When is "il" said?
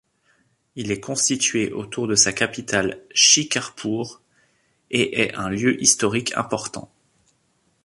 0.75-0.89